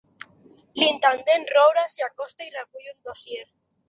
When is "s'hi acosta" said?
1.97-2.47